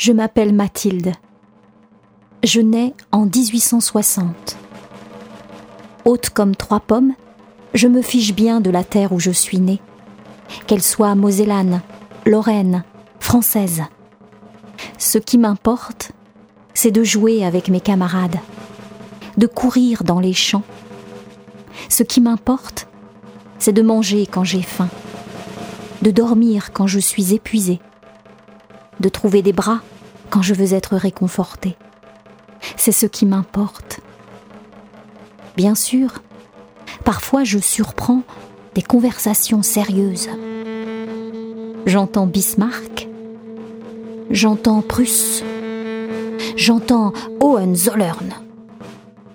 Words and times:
Je 0.00 0.12
m'appelle 0.12 0.54
Mathilde. 0.54 1.12
Je 2.42 2.62
nais 2.62 2.94
en 3.12 3.26
1860. 3.26 4.56
Haute 6.06 6.30
comme 6.30 6.56
trois 6.56 6.80
pommes, 6.80 7.12
je 7.74 7.86
me 7.86 8.00
fiche 8.00 8.32
bien 8.34 8.62
de 8.62 8.70
la 8.70 8.82
terre 8.82 9.12
où 9.12 9.20
je 9.20 9.30
suis 9.30 9.58
née, 9.58 9.78
qu'elle 10.66 10.80
soit 10.82 11.14
mosellane, 11.14 11.82
lorraine, 12.24 12.82
française. 13.18 13.82
Ce 14.96 15.18
qui 15.18 15.36
m'importe, 15.36 16.12
c'est 16.72 16.92
de 16.92 17.04
jouer 17.04 17.44
avec 17.44 17.68
mes 17.68 17.82
camarades, 17.82 18.38
de 19.36 19.46
courir 19.46 20.02
dans 20.02 20.18
les 20.18 20.32
champs. 20.32 20.64
Ce 21.90 22.04
qui 22.04 22.22
m'importe, 22.22 22.88
c'est 23.58 23.74
de 23.74 23.82
manger 23.82 24.24
quand 24.26 24.44
j'ai 24.44 24.62
faim, 24.62 24.88
de 26.00 26.10
dormir 26.10 26.72
quand 26.72 26.86
je 26.86 27.00
suis 27.00 27.34
épuisée, 27.34 27.80
de 29.00 29.08
trouver 29.08 29.42
des 29.42 29.52
bras 29.52 29.80
quand 30.28 30.42
je 30.42 30.54
veux 30.54 30.74
être 30.74 30.96
réconfortée. 30.96 31.76
C'est 32.76 32.92
ce 32.92 33.06
qui 33.06 33.26
m'importe. 33.26 34.00
Bien 35.56 35.74
sûr, 35.74 36.22
parfois 37.04 37.44
je 37.44 37.58
surprends 37.58 38.22
des 38.74 38.82
conversations 38.82 39.62
sérieuses. 39.62 40.28
J'entends 41.86 42.26
Bismarck, 42.26 43.08
j'entends 44.30 44.82
Prusse, 44.82 45.42
j'entends 46.56 47.12
Hohenzollern. 47.40 48.34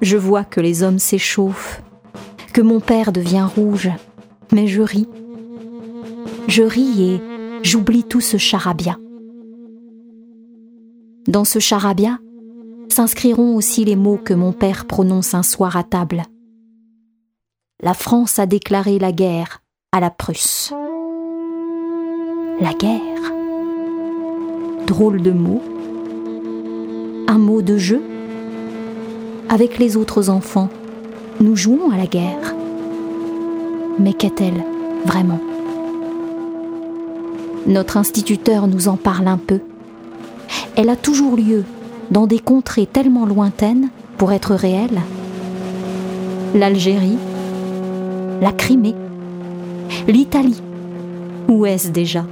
Je 0.00 0.16
vois 0.16 0.44
que 0.44 0.60
les 0.60 0.82
hommes 0.82 0.98
s'échauffent, 0.98 1.82
que 2.54 2.62
mon 2.62 2.80
père 2.80 3.12
devient 3.12 3.46
rouge, 3.54 3.90
mais 4.52 4.66
je 4.66 4.80
ris. 4.80 5.08
Je 6.48 6.62
ris 6.62 7.02
et 7.04 7.20
j'oublie 7.62 8.04
tout 8.04 8.22
ce 8.22 8.38
charabia. 8.38 8.96
Dans 11.30 11.44
ce 11.44 11.60
charabia 11.60 12.18
s'inscriront 12.88 13.54
aussi 13.54 13.84
les 13.84 13.94
mots 13.94 14.16
que 14.16 14.34
mon 14.34 14.50
père 14.50 14.86
prononce 14.86 15.32
un 15.32 15.44
soir 15.44 15.76
à 15.76 15.84
table. 15.84 16.24
La 17.80 17.94
France 17.94 18.40
a 18.40 18.46
déclaré 18.46 18.98
la 18.98 19.12
guerre 19.12 19.62
à 19.92 20.00
la 20.00 20.10
Prusse. 20.10 20.74
La 22.60 22.74
guerre 22.74 23.32
Drôle 24.88 25.22
de 25.22 25.30
mot. 25.30 25.62
Un 27.28 27.38
mot 27.38 27.62
de 27.62 27.76
jeu 27.78 28.02
Avec 29.48 29.78
les 29.78 29.96
autres 29.96 30.30
enfants, 30.30 30.68
nous 31.38 31.54
jouons 31.54 31.92
à 31.92 31.96
la 31.96 32.06
guerre. 32.06 32.56
Mais 34.00 34.14
qu'est-elle 34.14 34.64
vraiment? 35.04 35.38
Notre 37.68 37.98
instituteur 37.98 38.66
nous 38.66 38.88
en 38.88 38.96
parle 38.96 39.28
un 39.28 39.38
peu 39.38 39.60
elle 40.80 40.88
a 40.88 40.96
toujours 40.96 41.36
lieu 41.36 41.64
dans 42.10 42.26
des 42.26 42.38
contrées 42.38 42.86
tellement 42.86 43.26
lointaines 43.26 43.90
pour 44.16 44.32
être 44.32 44.54
réelle. 44.54 45.02
L'Algérie, 46.54 47.18
la 48.40 48.50
Crimée, 48.50 48.94
l'Italie. 50.08 50.62
Où 51.48 51.66
est-ce 51.66 51.90
déjà? 51.90 52.24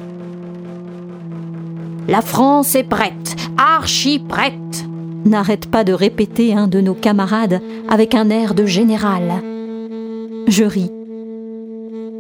La 2.08 2.22
France 2.22 2.74
est 2.74 2.84
prête, 2.88 3.36
archi 3.58 4.18
prête 4.18 4.54
n'arrête 5.26 5.70
pas 5.70 5.84
de 5.84 5.92
répéter 5.92 6.54
un 6.54 6.68
de 6.68 6.80
nos 6.80 6.94
camarades 6.94 7.60
avec 7.86 8.14
un 8.14 8.30
air 8.30 8.54
de 8.54 8.64
général. 8.64 9.42
Je 10.46 10.64
ris. 10.64 10.90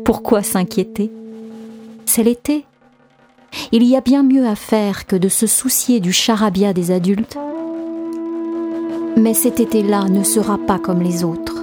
Pourquoi 0.04 0.42
s'inquiéter? 0.42 1.10
C'est 2.04 2.22
l'été. 2.22 2.66
Il 3.72 3.84
y 3.84 3.96
a 3.96 4.00
bien 4.00 4.22
mieux 4.22 4.46
à 4.46 4.54
faire 4.54 5.06
que 5.06 5.16
de 5.16 5.28
se 5.28 5.46
soucier 5.46 6.00
du 6.00 6.12
charabia 6.12 6.72
des 6.72 6.90
adultes. 6.90 7.36
Mais 9.16 9.34
cet 9.34 9.60
été-là 9.60 10.04
ne 10.08 10.22
sera 10.22 10.58
pas 10.58 10.78
comme 10.78 11.02
les 11.02 11.24
autres. 11.24 11.57